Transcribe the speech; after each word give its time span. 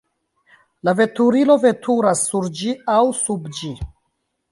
La 0.87 0.93
veturilo 0.99 1.57
veturas 1.65 2.23
sur 2.31 2.47
ĝi 2.61 2.73
aŭ 2.95 2.99
sub 3.19 3.47
ĝi. 3.59 3.71